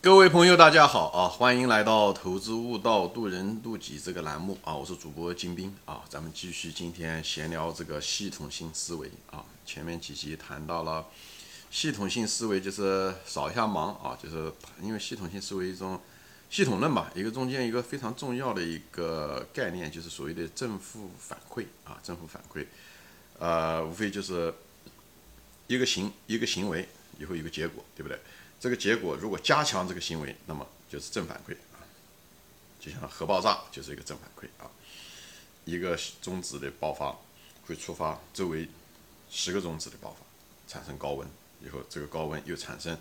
[0.00, 1.26] 各位朋友，大家好啊！
[1.26, 4.72] 欢迎来到《投资悟道，渡人渡己》这个栏目啊！
[4.72, 6.04] 我是主播金兵啊！
[6.08, 9.44] 咱们继续今天闲聊这个系统性思维啊！
[9.66, 11.04] 前面几集谈到了
[11.72, 14.16] 系统性思维，就是扫一下盲啊！
[14.22, 16.00] 就是因为系统性思维一种
[16.48, 21.98] 系统论吧，一个中间一个非常重要的一个概念，就是所谓的正负反馈啊！
[22.04, 22.64] 正负反馈，
[23.40, 24.54] 呃，无非就是
[25.66, 26.88] 一个行一个行为
[27.18, 28.16] 以后一个结果，对不对？
[28.60, 31.78] 这个结果如果加强这个行为，那么就是正反馈啊，
[32.80, 34.68] 就像核爆炸就是一个正反馈啊，
[35.64, 37.16] 一个中子的爆发
[37.66, 38.68] 会触发周围
[39.30, 40.16] 十个中子的爆发，
[40.66, 41.28] 产生高温，
[41.64, 42.98] 以后这个高温又产生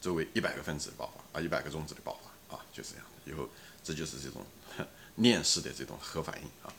[0.00, 2.16] 周围一百个分子的爆发啊，一百个中子的爆
[2.48, 3.48] 发啊，就是这样，以后
[3.82, 4.46] 这就是这种
[5.16, 6.72] 链式的这种核反应啊，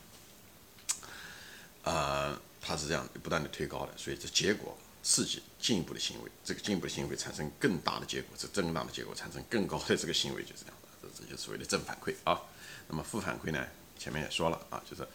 [1.92, 4.74] 啊，它是这样不断的推高的，所以这结果。
[5.04, 12.40] 刺激进一步的行为，这个进一步的行为产生更大的结果，这更大的结果产生更高的这个行为，就是这样的，这这就所谓的正反馈啊。
[12.88, 13.64] 那么负反馈呢？
[13.98, 15.06] 前面也说了啊，就是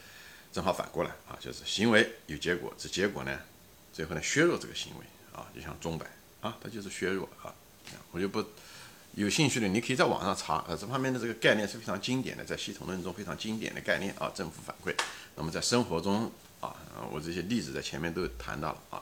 [0.53, 3.39] 正好反过来啊，就是行为有结果，这结果呢，
[3.91, 6.05] 最后呢削弱这个行为啊，就像钟摆
[6.39, 7.53] 啊，它就是削弱啊。
[8.11, 8.43] 我就不
[9.15, 14.95] 有兴趣的，你可以在网上查啊，这方面的这个概念是非常经典的，在系统论中非常经典的概念啊，正负反馈。
[15.35, 16.75] 那么在生活中啊，
[17.11, 19.01] 我这些例子在前面都谈到了啊。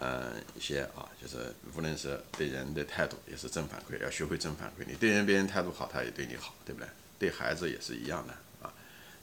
[0.00, 4.84] 嗯，一些啊，就是无论是对人的态度，也是正反馈，要学会正反馈。
[4.86, 6.88] 你对人别人态度好，他也对你好，对不对？
[7.18, 8.32] 对孩子也是一样的
[8.62, 8.72] 啊。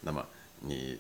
[0.02, 0.28] 那么
[0.60, 1.00] 你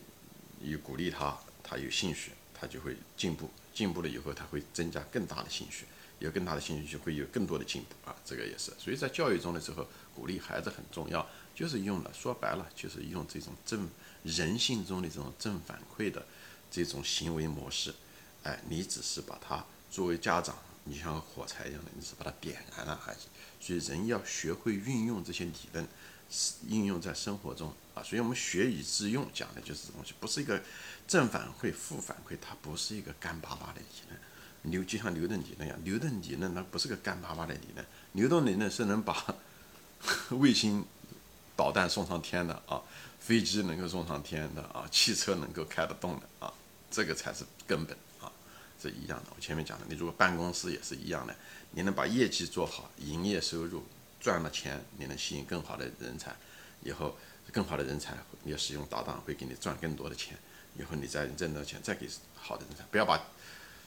[0.59, 3.50] 你鼓励他，他有兴趣，他就会进步。
[3.73, 5.86] 进步了以后，他会增加更大的兴趣，
[6.20, 8.16] 有更大的兴趣就会有更多的进步啊。
[8.23, 8.72] 这个也是。
[8.80, 13.90] 所以在教育中的时候，鼓励孩子很重要，就是用了说白了，就是用这种正
[14.23, 16.26] 人性中的这种正反馈的
[16.72, 17.94] 这种行为模式。
[18.45, 23.17] 哎，你只是把它作为家长，你像火柴一样的，你是把它点燃了而已。
[23.59, 25.88] 所以人要学会运用这些理论，
[26.67, 28.03] 应用在生活中啊。
[28.03, 30.61] 所以我们学以致用讲的就是这东西，不是一个
[31.07, 34.19] 正反馈、负反馈，它不是一个干巴巴的理论。
[34.61, 37.84] 牛就像牛顿理论一样，牛顿理论它不是个干巴巴的理论。
[38.11, 39.35] 牛顿理论是能把
[40.38, 40.85] 卫星
[41.55, 42.79] 导弹送上天的啊，
[43.19, 46.53] 飞机能够送上天的啊，汽车能够开得动的啊，
[46.91, 47.97] 这个才是根本。
[48.85, 51.35] 是一样的，我前面讲的，你如果办公室也是一样的，
[51.72, 53.84] 你能把业绩做好，营业收入
[54.22, 56.35] 赚了钱，你能吸引更好的人才，
[56.84, 57.18] 以后
[57.51, 60.38] 更好的人才，你要使用搭档会给你赚更多的钱，
[60.78, 63.19] 以后你再挣到钱再给好的人才，不要把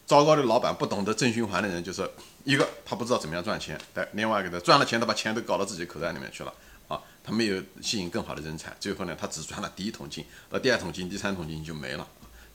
[0.04, 2.10] 糟糕的老板不懂得正循环的人，就是
[2.42, 6.52] 一个他不知道怎么样赚钱，但，另外一个他赚了钱他把钱都搞到自己口袋里面去了
[6.88, 12.08] 啊，他没有吸引更好的人才，最后呢他只赚了第一桶金，到第二桶金、第三桶金就没了，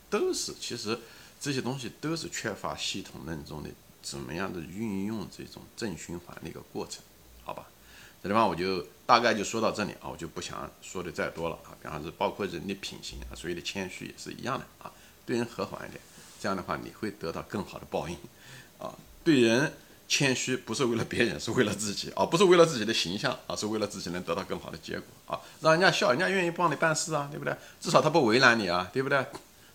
[0.09, 0.99] 都是其实。
[1.43, 3.69] 这些东西都是缺乏系统论中的
[4.01, 7.03] 怎么样的运用这种正循环的一个过程，
[7.43, 7.67] 好吧？
[8.23, 11.75] 这地方我就大概就说到这里啊，我就不想说的再多了啊。
[11.81, 14.89] 比方说，包括人的品行啊，所谓的谦虚也是一样的啊，
[15.25, 15.99] 对人和缓一点，
[16.39, 18.15] 这样的话你会得到更好的报应
[18.79, 18.95] 啊。
[19.25, 19.73] 对人
[20.07, 27.53] 谦虚不是为了别人，是为了自己啊，不是为了自己的形象啊，是为了自己能得到更好的结果啊，让人家笑，人家愿意帮你办事啊，对不对？
[27.81, 29.25] 至少他不为难你啊，对不对？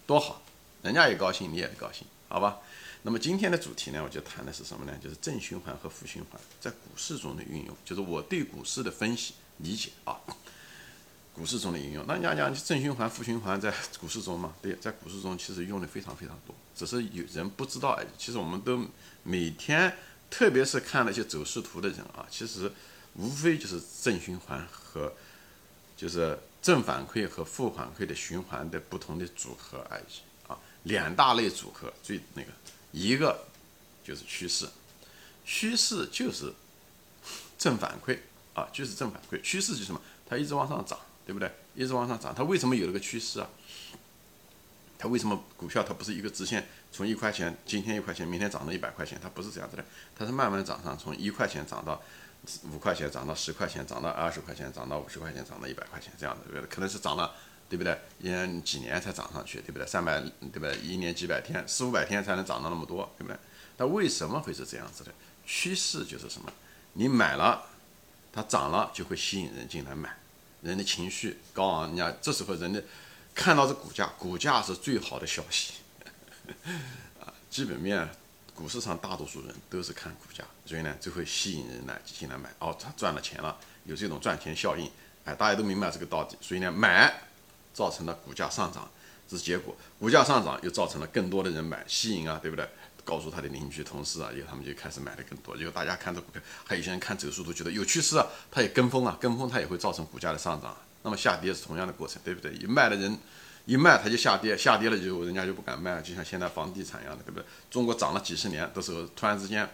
[0.06, 0.40] 多好。
[0.82, 2.58] 人家也高兴，你也高兴，好吧？
[3.02, 4.92] 那么今天的主题呢，我就谈的是什么呢？
[5.02, 10.18] 就是正循环和负循环在股市中的运用，就是我对股市的分析理解啊。
[11.34, 14.52] 股市中的应用，那你要讲正循环、负循环在股市中嘛？
[14.60, 18.08] 对，在股市中其实用的非常非常多，只是有人不知道而已。
[18.18, 18.84] 其实我们都
[19.22, 19.96] 每天，
[20.28, 22.68] 特别是看那些走势图的人啊，其实
[23.14, 25.12] 无非就是正循环和
[25.96, 30.27] 就是正反馈和负反馈的循环的不同的组合而已。
[30.88, 32.48] 两大类组合最那个，
[32.92, 33.46] 一个
[34.02, 34.66] 就是趋势，
[35.44, 36.52] 趋势就是
[37.58, 38.18] 正反馈
[38.54, 39.40] 啊，就是正反馈。
[39.42, 40.00] 趋势就是什么？
[40.28, 41.50] 它一直往上涨，对不对？
[41.74, 43.48] 一直往上涨，它为什么有这个趋势啊？
[44.98, 49.18] 它为什么股票它不是一个直线，从一块钱今天一块钱，明天涨到一百块钱？
[49.22, 49.84] 它不是这样子的，
[50.16, 52.02] 它是慢慢涨上，从一块钱涨到
[52.64, 57.34] 五块钱，涨到十块钱，涨到二十块钱，涨到五十块钱，涨到一百块钱，这样的，可能是涨了。
[57.68, 57.98] 对不对？
[58.20, 59.86] 也几年才涨上去，对不对？
[59.86, 60.74] 三百，对不对？
[60.78, 63.38] 一年几百天，四五百天才能涨到那么多，对不对？
[63.76, 65.12] 那为什么会是这样子的？
[65.46, 66.50] 趋势就是什么？
[66.94, 67.62] 你买了，
[68.32, 70.16] 它涨了就会吸引人进来买，
[70.62, 72.82] 人的情绪高昂，人家这时候人的
[73.34, 75.74] 看到这股价，股价是最好的消息
[77.20, 77.32] 啊。
[77.50, 78.08] 基本面，
[78.54, 82.50] 股市上大多数人都是看股价，所以呢就会吸引人来进来买。
[82.58, 84.90] 哦，他赚了钱了，有这种赚钱效应，
[85.24, 87.27] 哎，大家都明白这个道理，所以呢买。
[87.78, 88.90] 造成了股价上涨，
[89.28, 89.72] 这是结果。
[90.00, 92.68] 股价上涨又造成了更多的人买，吸引啊，对不对？
[93.04, 95.56] 告诉他的邻居、同事啊，以后他们就开始买的更多。
[95.56, 100.76] 因为大家看这股票，还有些人看走势图觉得有趋势啊，他也跟风啊，跟风他也会造成股价的上涨。
[101.04, 102.52] 那么下跌是同样的过程，对不对？
[102.54, 103.16] 一卖的人
[103.64, 107.44] 一卖他就下跌，下跌了就人家就不敢卖了，就像现在房地产一样的，对不对？
[107.70, 109.68] 中国涨了几十年的时候，突然之间，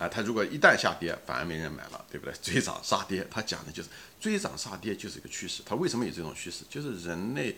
[0.00, 2.34] 啊，他如果一旦下跌，反而没人买了，对不对？
[2.42, 3.88] 追涨杀跌，他讲的就是
[4.18, 5.62] 追涨杀跌就是一个趋势。
[5.64, 6.64] 他为什么有这种趋势？
[6.68, 7.56] 就是人类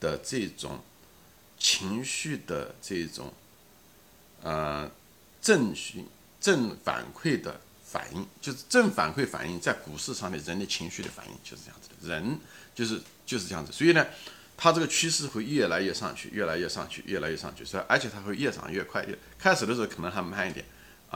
[0.00, 0.78] 的这种
[1.58, 3.32] 情绪的这种。
[4.42, 4.88] 呃，
[5.40, 6.06] 正循
[6.40, 12.38] 正反馈的反应，就是正反馈反应在股市上面人的情绪的反应就是这样子的，人
[12.72, 14.06] 就是就是这样子，所以呢，
[14.56, 20.64] 它这个趋势会越来越上去，越来越上去，越来越上去，是而且它会越涨越快，越开始的时候可能还慢一点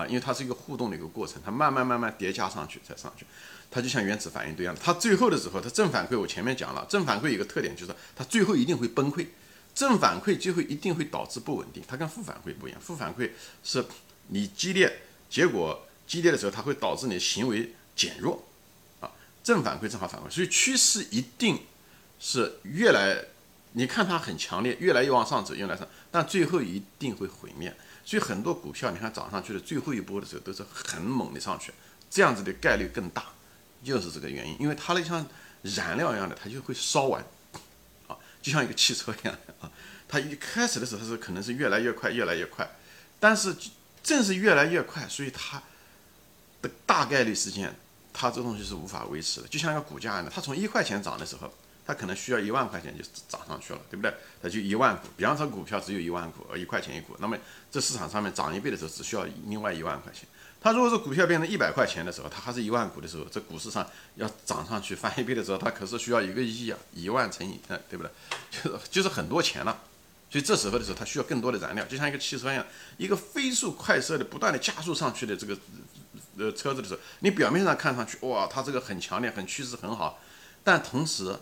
[0.01, 3.27] 啊，因为它是一个互动的一个过程，它慢慢慢慢叠加上去才上去，
[3.71, 9.27] 它就像原子反应堆一样，它最后的时候，它正反馈我前面讲了，正反馈有个特点就是它最后一定会崩溃。
[9.73, 12.81] 正反馈就会一定会导致不稳定，它跟负反馈不一样。
[12.81, 13.31] 负反馈
[13.63, 13.85] 是
[14.27, 18.45] 你激烈，结果激烈的时候，它会导致你行为减弱，
[18.99, 19.09] 啊，
[19.45, 21.61] 正反馈正好反馈，所以趋势一定
[22.19, 23.25] 是越来，
[23.75, 27.73] 你看它很强烈，越来越往上走，越来越上，但最后一定会毁灭。
[28.05, 31.73] 所以很多股票你看涨上去的最后一波的时候都是很猛的上去，
[32.11, 33.27] 这样子的概率更大，
[33.85, 35.27] 就是这个原因，因为它那像
[35.63, 37.25] 燃料一样的，它就会烧完。
[38.07, 39.71] 啊就像一个汽车一样啊，
[40.09, 42.67] 它一开始的时候它是可能是越来越快，越来越快，
[43.19, 43.55] 但是
[44.03, 45.63] 正是越来越快，所以它
[46.63, 47.75] 的大概率事件，
[48.15, 49.49] 它这东西是无法维持的。
[49.49, 51.53] 就像一个股价一样的，它从一块钱涨的时候，
[51.91, 54.15] 它可能需要一万块钱就涨上去了，对不对？
[54.41, 57.37] 它就一万股，比方说股票只有一万股，一块钱一股，那么
[57.69, 60.29] 这市场上面涨一倍的时候，只需要另外一万块钱。
[60.63, 63.85] 它如果是股票变成一百块钱的时候，它还是一万股的时候，这股市上
[64.15, 68.13] 要涨上去翻一倍的时候，它可是需要一个亿啊，一万乘以，嗯，对不对？
[68.51, 69.77] 就是就是很多钱了。
[70.31, 72.65] 所以这时候的时候，它需要更多的燃料，就像一个汽车一样，
[72.99, 75.59] 一个飞速快射的不断的加速上去的这个
[76.39, 80.21] 呃车子的时候，你表面上看上去哇，它这个很强烈，很趋势很好，
[80.63, 81.37] 但同时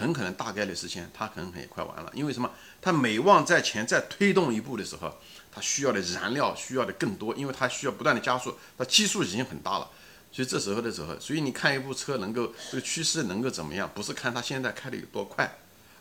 [0.00, 2.50] 很可能大概率事件，它可能也快完了，因为什么？
[2.80, 5.20] 它每往在前再推动一步的时候。
[5.52, 9.90] 它需要的燃料需要的更多，因为它需要不断的加速，它基数已经很大了，
[10.30, 15.58] 所以这时候的时候，所以你看一部车能够这个趋势能够怎么样，不是看它现在开的有多快，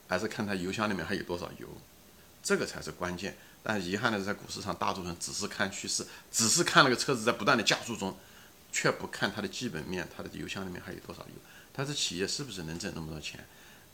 [0.08, 1.68] 而是看它油箱里面还有多少油，
[2.44, 3.36] 这个才是关键。
[3.64, 8.16] 但是遗憾的是，在股市上，大多数人只是看趋势，只是看那个车子在不断的加速中，
[8.72, 11.34] 却不看它的基本面，它的油箱里面还有多少油，
[11.74, 13.44] 它的企业是不是能挣那么多钱，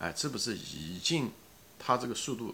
[0.05, 1.31] 哎，是不是已经
[1.79, 2.53] 它这个速度。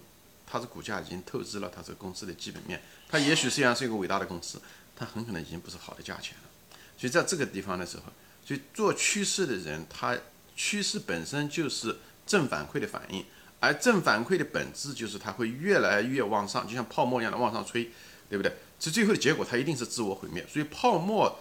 [0.53, 4.61] 它的股价已经透支了它这个公司的基本面，它也许虽然是一个伟大的公司，
[4.97, 6.77] 它很可能已经不是好的价钱了。
[6.97, 8.03] 所以在这个地方的时候，
[8.45, 10.17] 所以做趋势的人，他
[10.53, 13.23] 趋势本身就是正反馈的反应，
[13.61, 17.89] 而正反馈的本质就是它会越来越往上，就像泡沫一样的往上吹，
[18.29, 18.53] 对不对？
[18.77, 20.45] 这最后的结果它一定是自我毁灭。
[20.51, 21.39] 所以泡沫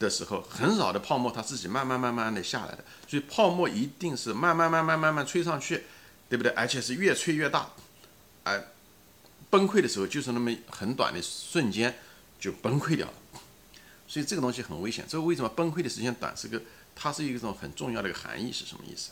[0.00, 5.84] 的时候，很少的泡沫它自己慢慢慢慢的下来的，所以泡沫一定是慢慢慢慢慢慢吹上去，
[6.28, 6.50] 对不对？
[6.52, 7.70] 而且是越吹越大。
[8.44, 8.64] 哎，
[9.50, 11.98] 崩溃的时候就是那么很短的瞬间
[12.40, 13.14] 就崩溃掉了，
[14.08, 15.04] 所以这个东西很危险。
[15.06, 16.34] 这个为什么崩溃的时间短？
[16.34, 16.60] 是个
[16.96, 19.10] 它是一种很重要的一个含义是什么意思？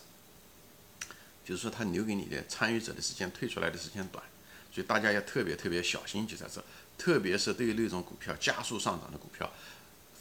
[1.44, 4.25] 就是说它留给你的参与者的时间退出来的时间短，
[4.73, 6.64] 所以大家要特别特别小心就在这，
[6.96, 9.50] 特别是对于那种股票加速上涨的股票，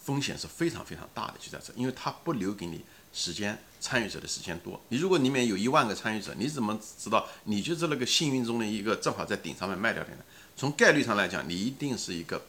[0.07, 2.85] 风险是非常非常大的就在这，因为它不留给你。
[3.13, 10.17] 时间参与者的时间多，你如果里面有一万个参与者，你怎么知道你就是那个幸运中的一个正好在顶上面卖掉的呢？
[10.55, 12.39] 从概率上来讲，你一定是一个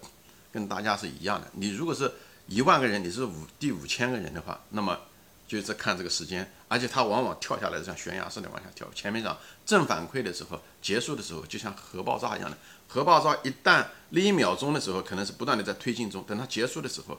[0.52, 1.50] 跟大家是一样的。
[1.54, 2.12] 你如果是
[2.48, 4.98] 一万个人，你是五第五千个人的话，那么
[5.46, 8.86] 就是在看这个时间，而且它往往跳下来像悬崖似的往下跳。
[8.94, 9.34] 前面讲
[9.64, 17.18] 正反馈的时候，结束的时候就像核爆炸一样的，核爆炸一旦那一秒钟的时候可能是不断的在推进中，等它结束的时候，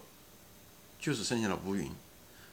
[0.99, 1.89] 就是剩下了乌云。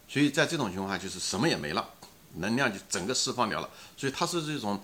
[0.08, 1.88] 所以在这种情况下，就是什么也没了，
[2.34, 3.68] 能量就整个释放掉了。
[3.96, 4.80] 所以它是这种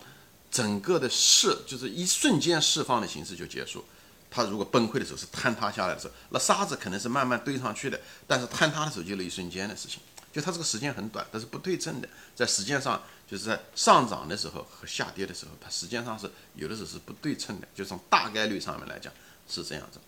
[0.51, 3.85] 整个的释，就是一瞬间释放的形式就结束。
[4.31, 10.01] 它如果崩溃的时候是坍塌下来的时候，那沙子可能是慢慢堆上去的，但是坍塌的时候就那一瞬间的事情。
[10.33, 13.01] 就它这个时间很短，但是不对称的，在时间上
[13.31, 17.69] 就是在上涨的时候和下跌的时候，它时间上是有的时候是不对称的。
[17.75, 19.13] 就从大概率上面来讲
[19.47, 20.01] 是这样子，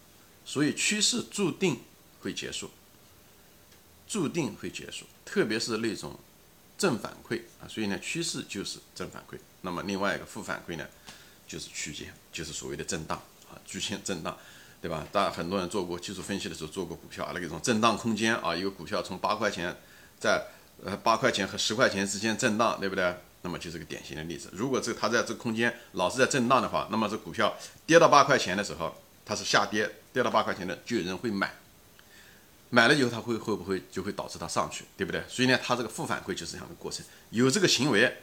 [0.46, 1.78] 所以趋势注定
[2.22, 2.70] 会结束。
[4.14, 6.16] 注定会结束，特别是那种
[6.78, 9.36] 正反馈啊，所以呢，趋势就是正反馈。
[9.62, 10.86] 那么另外一个负反馈呢，
[11.48, 14.38] 就是区间，就是所谓的震荡啊，区间震荡，
[14.80, 15.04] 对吧？
[15.10, 19.76] 大很多人做过技术分析的时候做过股票啊，那种震荡空间啊，一个股票从八块钱
[20.20, 20.46] 在
[20.84, 23.16] 呃八块钱和十块钱之间震荡，对不对？
[23.42, 24.48] 那么就是个典型的例子。
[24.52, 27.52] 如果这它在这空间老是在震荡的话，那么这股票
[27.84, 28.94] 跌到八块钱的时候，
[29.26, 31.52] 它是下跌跌到八块钱的，就有人会买，
[32.74, 35.22] 买了以后它会会不会就会导致它上去，对不对？
[35.28, 38.16] 所以呢，它这个负反馈就是这样的过程，有这个行为，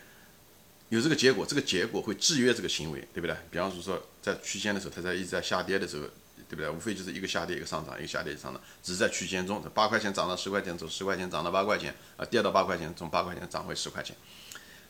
[0.89, 3.35] 有这个结果，这个结果会制约这个行为，对不对？
[3.49, 6.07] 比方说说在区间的时候，它在一直在下跌的时候。
[6.49, 6.69] 对不对？
[6.69, 14.13] 无非就是一个下跌，一个上涨，一个下跌，一个上涨，只是在区间中，八块钱涨到十块钱，从十块钱涨到八块钱，啊，跌到八块钱，从八块钱涨回十块钱。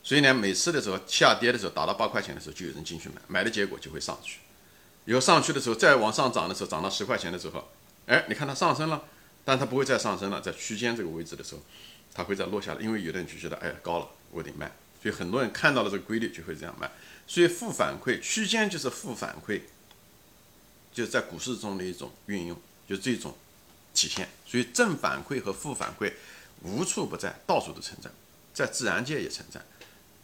[0.02, 4.40] 所以呢，每次的时候下跌的时候，达到八块钱的时候，就有人进去买，买的结果就会上去。
[5.06, 7.70] 以后上去的时候，再往上涨的时候，涨到十块钱的时候，
[8.08, 9.04] 哎，你看它上升了，
[9.44, 11.62] 但它不会再上升了，在区间这个位置的时候，
[12.14, 14.72] 它会再落下来，因为有的人就觉得，哎，高了，我得卖。
[15.02, 16.92] 所以很多人看到了这个规律，就会这样卖。
[17.28, 19.62] 所以负反馈区间就是负反馈。
[20.94, 23.34] 就是在股市中的一种运用，就这种
[23.94, 24.28] 体现。
[24.46, 26.12] 所以正反馈和负反馈
[26.64, 28.12] 无处不在，到处都存在，
[28.54, 29.62] 在自然界也存在，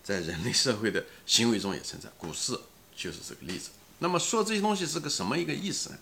[0.03, 2.09] 在人类社会的行为中也存在。
[2.17, 2.51] 股市
[2.93, 3.69] 就是这个例子。
[3.99, 5.97] 那么说这些东西是个什么一个意思呢？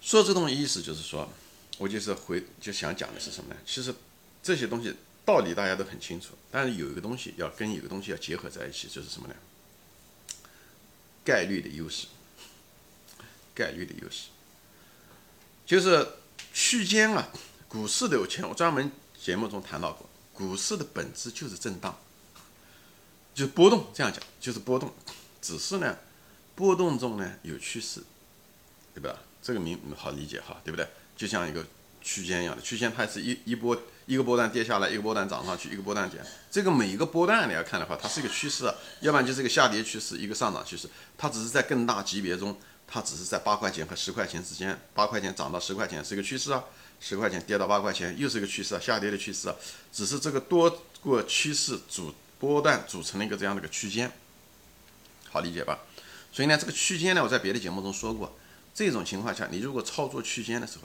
[0.00, 1.32] 说这东西意思就是说，
[1.78, 3.60] 我就是回就想讲的是什么呢？
[3.64, 3.94] 其实
[4.42, 4.94] 这些东西
[5.24, 9.34] 道理大家都很清楚，但是有一个东西要跟有个东西要结合在一起，就是什么呢？
[11.24, 12.06] 概率的优势。
[13.54, 14.28] 概率的优势，
[15.66, 16.06] 就是
[16.54, 17.28] 区间啊。
[17.66, 18.88] 股市的有钱，我专门
[19.20, 21.98] 节目中谈到过，股市的本质就是震荡，
[23.34, 23.88] 就是波动。
[23.92, 24.94] 这样讲就是波动，
[25.42, 25.98] 只是呢，
[26.54, 28.00] 波动中呢有趋势，
[28.94, 29.18] 对吧？
[29.42, 30.88] 这个明好理解哈，对不对？
[31.18, 31.62] 就像一个
[32.00, 36.24] 区间一样的，区间它是一一波一个波段跌下来，一个波段涨上去，一个波段减。
[36.50, 38.64] 这个每一个波段你要看的话，它是一个趋势，
[39.00, 42.58] 要不然就是一个下跌趋势，一个上涨趋势，它只是在更大级别中。
[42.90, 46.64] 它只是在八块钱和十块钱之间，八块钱涨到十块钱是一个趋势啊，
[46.98, 49.54] 十块钱跌到八块钱又是一个趋势啊，下跌的趋势啊，
[49.92, 50.70] 只是这个多
[51.04, 54.10] 个趋势组波段组成了一个这样的一个区间，
[55.28, 55.80] 好理解吧？
[56.32, 58.34] 所以呢，这个区间呢，我在别的节目中说过，
[58.74, 60.84] 这种情况下，你如果操作区间的时候，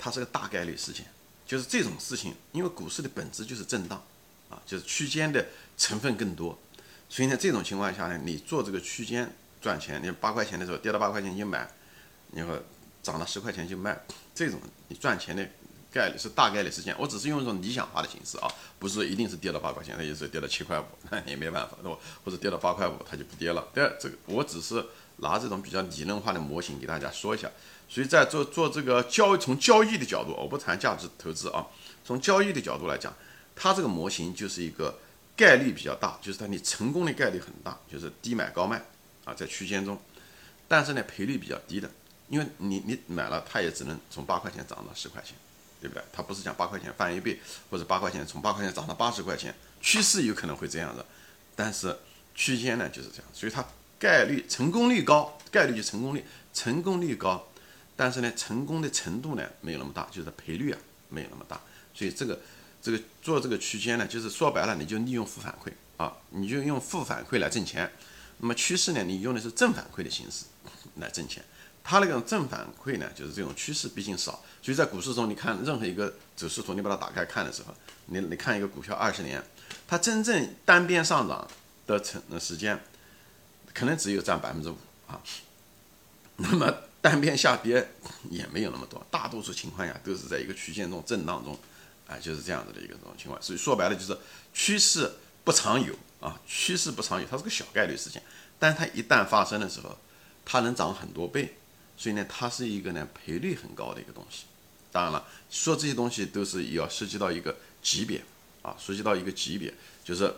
[0.00, 1.04] 它是个大概率事件，
[1.46, 4.02] 就是这种事情，因为股市的本质就是震荡
[4.48, 6.58] 啊，就是区间的成分更多，
[7.08, 9.30] 所以呢，这种情况下呢，你做这个区间。
[9.62, 11.68] 赚钱，你八块钱的时候跌到八块钱就买，
[12.32, 12.54] 然后
[13.02, 13.94] 涨到十块钱就卖，
[14.34, 15.46] 这种你赚钱的
[15.92, 16.96] 概率是大概率事件。
[16.98, 21.98] 我只是用一种理想化的形式啊，不是一定是跌到八块钱，那就是跌到七块五，那也没办法，对吧？
[22.24, 23.68] 或者跌到八块五它就不跌了。
[23.74, 24.82] 对，这个我只是
[25.20, 27.50] 拿这种比较理论化的模型给大家说一下。
[27.88, 31.66] 所以在做做这个交易从交易的角度，我不谈价值投资啊，
[32.04, 33.12] 从交易的角度来讲，
[33.56, 34.98] 它这个模型就是一个
[35.36, 38.82] 概率比较大，就是它你成功的概率很大，就是低买高卖。
[39.26, 40.00] 啊，在区间中，
[40.66, 41.90] 但是呢，赔率比较低的，
[42.30, 45.36] 因为你你买了，它也只能从八块钱涨到十块钱，
[45.78, 46.02] 对不对？
[46.10, 47.38] 它不是讲八块钱翻一倍，
[47.70, 51.04] 或者八块钱从八块钱涨到八十块钱，趋势有可能会这样的，
[51.54, 51.94] 但是
[52.34, 53.62] 区间呢就是这样，所以它
[54.00, 57.46] 概率成功率高，概率就成功率，成功率高，
[57.94, 60.78] 但是呢，成功的程度呢没有那么大，就是赔率啊
[61.10, 61.60] 没有那么大，
[61.94, 62.40] 所以这个
[62.82, 65.70] 这个做这个区间呢，就是说白了，你就利用负反馈
[66.02, 67.92] 啊，你就用负反馈来挣钱。
[68.38, 69.04] 那么趋势呢？
[69.04, 70.46] 你用的是正反馈的形式
[70.96, 71.44] 来挣钱。
[71.84, 77.74] 它那种正反馈呢，就是这种趋势毕竟少，所以在股市中，你看任何一个走势图，你把它打开看的时候，
[78.06, 79.42] 你你看一个股票二十年，
[79.86, 81.46] 它真正单边上涨
[81.86, 82.78] 的成时间，
[83.74, 85.20] 可能只有占百分之五啊。
[86.36, 87.88] 那么单边下跌
[88.30, 91.58] 也没有那么多，大多数情况下都是在一个区间中震荡中，
[92.06, 93.40] 啊，就是这样子的一个这种情况。
[93.42, 94.16] 所以说白了就是
[94.52, 95.10] 趋势
[95.44, 95.94] 不常有。
[96.20, 98.22] 啊，趋势不常有，它是个小概率事件，
[98.58, 99.96] 但是它一旦发生的时候，
[100.44, 101.54] 它能涨很多倍，
[101.96, 104.44] 所以呢，它是一个呢赔率很高的一个东西。
[104.92, 108.22] 当然了，说这些东西都是要涉及到一个级别
[108.60, 109.72] 啊，涉及到一个级别，
[110.04, 110.30] 就是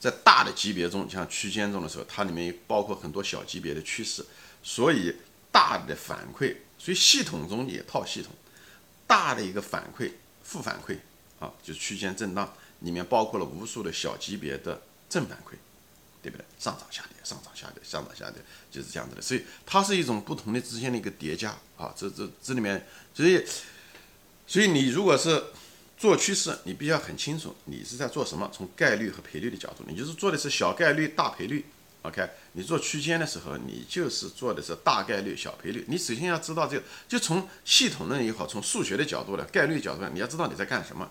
[0.00, 4.24] 在大的级别中，像区间中的时候，它里面包括很多小级别的趋势，
[4.62, 5.14] 所以
[5.52, 8.32] 大的反馈，所以系统中也套系统，
[9.06, 10.10] 大的一个反馈，
[10.42, 10.96] 负反馈
[11.38, 14.80] 啊，就是区间震荡里面包括了无数的小级别的。
[15.10, 15.54] 正反馈，
[16.22, 16.44] 对不对？
[16.56, 18.40] 上涨下跌，上涨下跌，上涨下跌，
[18.70, 19.20] 就是这样子的。
[19.20, 21.92] 所以它是一种不同的之间的一个叠加啊。
[21.96, 23.44] 这这这里面，所以
[24.46, 25.42] 所以你如果是
[26.00, 28.50] 做趋势，你必须要很清楚你是在做什么。
[28.50, 31.62] 从概率和赔率的角度，你就是做的是小概率大赔率。
[32.00, 35.84] OK，你做区间的时候，你就是做的是大概率小赔率。
[35.88, 41.10] 你首先要知道这个，就从系统论也好，从数学的角度的概率角度，你要知道你在干什么。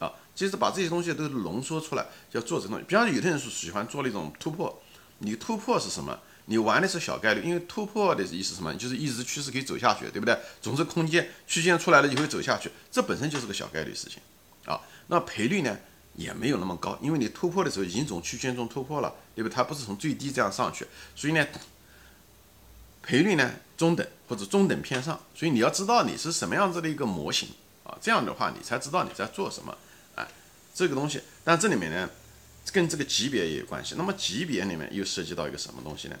[0.00, 2.84] 啊其实把这些东西都浓缩出来，要做这东西。
[2.88, 4.82] 比方说，有的人是喜欢做那种突破，
[5.18, 6.18] 你突破是什么？
[6.48, 8.72] 你玩的是小概率，因为突破的意思什么？
[8.74, 10.38] 就是一直趋势可以走下去，对不对？
[10.62, 14.22] 总是空间区间出来了就会走下去，这本身就是个小概率事情
[14.64, 14.80] 啊。
[15.08, 15.76] 那赔率呢
[16.14, 19.54] 也没有那么高，因为你突破的时候已经从区间中突破了，对不对？
[19.54, 20.86] 它不是从最低这样上去，
[21.16, 21.44] 所以呢，
[23.02, 27.48] 赔率呢中等或者中等偏上，所以你要知道你是什么样子的一个模型
[27.82, 29.76] 啊，这样的话你才知道你在做什么，
[30.14, 30.26] 啊，
[30.72, 32.08] 这个东西，但这里面呢，
[32.72, 33.96] 跟这个级别也有关系。
[33.98, 36.16] 那么级别里面又涉及到一个什么东西呢？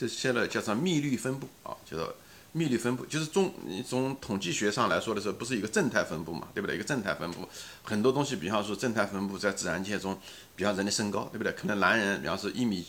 [0.00, 2.14] 这现在叫做幂律分布啊，叫做
[2.52, 3.52] 幂律分布，就是从
[3.86, 6.74] 从统计学上来说的时候，不是一个正态分布嘛，对不对？
[6.76, 7.46] 一个正态分布，
[7.82, 10.18] 很多东西，比方说正态分布在自然界中，
[10.56, 11.52] 比方人的身高，对不对？
[11.52, 12.86] 可能男人，比方说一米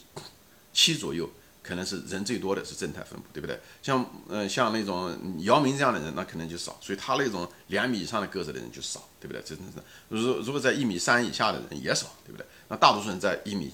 [0.72, 1.30] 七左右。
[1.64, 3.60] 可能是人最多的是正态分布，对不对？
[3.84, 9.40] 像呃像那种姚明这样的人，那可能就少，所以他那种两米以上的个子的人就少，对不对？
[9.44, 9.78] 真的是，
[10.10, 12.44] 如如果在一米三以下的人也少，对不对？
[12.68, 13.72] 那大多数人在一米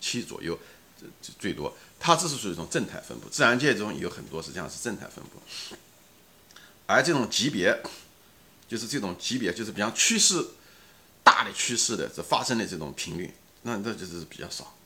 [0.00, 0.56] 七左右，
[1.20, 1.76] 这最多。
[2.06, 5.40] 它这是属于一种正态分布，自然界中有很多是这样是正态分布，
[6.84, 7.80] 而这种级别，
[8.68, 10.46] 就是这种级别，就是比方趋势
[11.22, 13.32] 大的趋势的这发生的这种频率，
[13.62, 14.76] 那那就是比较少，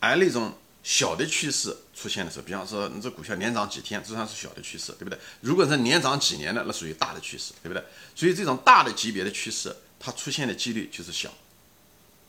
[0.00, 0.52] 而那种。
[0.88, 5.18] 小的趋势出现的时候，比方说你这股票连涨几天，这算是小的趋势，对不对？
[5.40, 7.84] 如果是连涨几年的，那属于大的趋势，对不对？
[8.14, 11.28] 所以这种大的级别的趋势，它出现的几率就是小，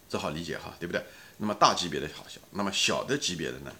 [0.10, 1.06] 这好理解哈，对不对？
[1.38, 3.72] 那么大级别的好小，那么小的级别的呢，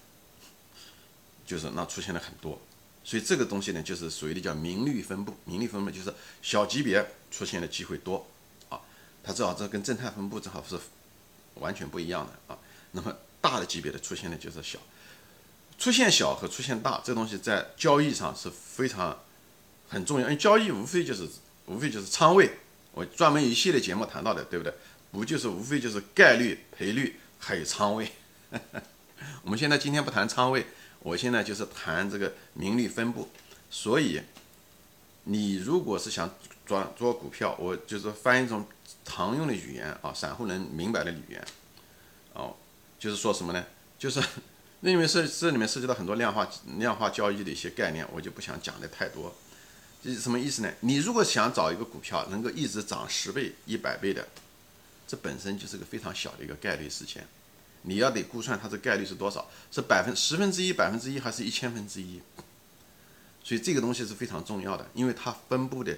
[1.48, 2.62] 就是那出现了很多，
[3.04, 6.14] 所以这个东西呢，就是所谓的叫名率分布，名利分布就是
[6.44, 8.28] 小级别出现的机会多
[8.70, 8.80] 啊，
[9.24, 10.78] 它正好这跟正态分布正好是
[11.56, 12.60] 完全不一样的啊，
[12.92, 13.16] 那么。
[13.40, 14.80] 大的级别的出现的就是小，
[15.78, 19.18] 出现小和出现大这东西在交易上是非常
[19.88, 21.30] 很重要，因为交易无非就是
[21.68, 22.58] 无非就是仓位，
[22.92, 24.74] 我专门一系列节目谈到的，对不对？
[25.12, 28.12] 不就是无非就是概率、赔率还有仓位。
[29.44, 30.66] 我们现在今天不谈仓位，
[31.00, 33.28] 我现在就是谈这个名利分布。
[33.70, 34.22] 所以
[35.26, 36.34] 你如果是想
[36.66, 38.66] 做做股票，我就是翻译一种
[39.04, 41.46] 常用的语言啊，散户能明白的语言，
[42.34, 42.56] 哦。
[43.00, 43.64] 就是说什么呢？
[44.00, 44.20] 就是
[44.82, 49.36] 那里面涉这里面涉及到很多量化量化交易的一些概念，我就不想讲的太多。
[50.04, 50.72] 这是什么意思呢？
[50.80, 54.28] 你如果想找一个股票能够一直涨十倍、一百倍的，
[55.08, 57.28] 这本身就是个非常小的一个概率事件。
[57.88, 59.50] 你要得估算它的概率是多少？
[59.72, 62.22] 是百分十分之一、百分之一，还是一千分之一？
[63.42, 65.98] 所以这个东西是非常重要的，因为它分布的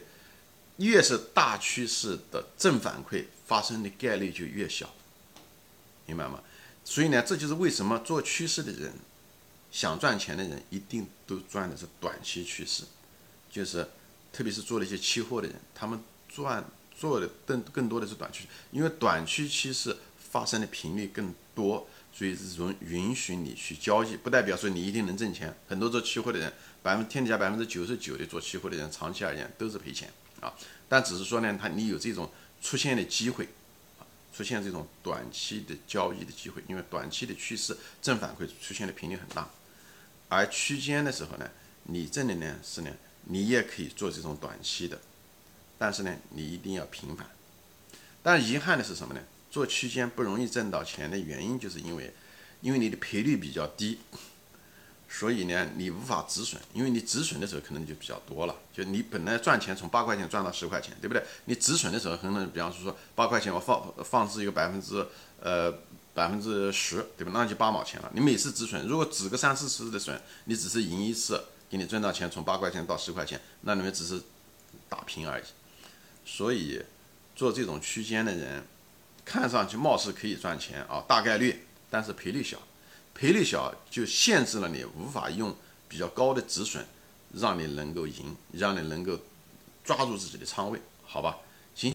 [0.77, 4.93] 越是大趋势的正反馈发生的概率就越小，
[6.05, 6.43] 明白吗？
[6.85, 8.93] 所以呢，这就是为什么做趋势的人，
[9.71, 12.83] 想赚钱的人一定都赚的是短期趋势，
[13.51, 13.87] 就是
[14.31, 16.63] 特别是做了一些期货的人，他们赚
[16.95, 19.97] 做的更更多的是短期，因为短期趋势
[20.31, 25.53] 发生的频率更多，所以允允许你去交易，不代表说你一定能挣钱。
[25.67, 30.53] 很多做期货的人，百分天底下百分之九十九的做期货的人，长期而言都是赔钱啊。
[30.87, 32.29] 但只是说呢，他你有这种
[32.61, 33.47] 出现的机会。
[34.31, 39.49] 出现这种短期的交易的机会，因为短期的趋势正反馈出现的频率很大，
[40.29, 41.49] 而区间的时候呢，
[41.83, 42.89] 你挣的呢是呢，
[43.25, 44.97] 你也可以做这种短期的，
[45.77, 47.27] 但是呢，你一定要频繁。
[48.23, 49.19] 但遗憾的是什么呢？
[49.49, 52.13] 做区间不容易挣到钱的原因，就是因为，
[52.61, 53.99] 因为你的赔率比较低。
[55.11, 58.55] 所以呢，你无法止损，因为你止损的时候可能就比较多了。
[58.71, 61.23] 就你本来赚钱从八块钱赚到十块钱，对不对？
[61.45, 65.03] 你止损的时候可能，比方说说八块钱我放放置一个百分之
[65.41, 65.73] 呃
[66.13, 67.31] 百分之十，对吧？
[67.33, 68.11] 那就八毛钱了。
[68.13, 74.21] 你每次止损，如果止个三四次的损，你只是赢一次，给你赚到钱从八块钱到十块钱，那你们只是
[74.87, 75.43] 打平而已。
[76.23, 76.83] 所以
[77.35, 78.63] 做这种区间的人，
[79.29, 82.57] 看上去貌似可以赚钱啊，大概率，但是赔率小。
[83.13, 85.55] 赔率小就限制了你无法用
[85.87, 86.83] 比较高的止损，
[87.33, 89.19] 让你能够赢，让你能够
[89.83, 91.37] 抓住自己的仓位，好吧？